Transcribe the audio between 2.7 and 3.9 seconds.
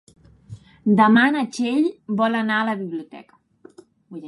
la biblioteca.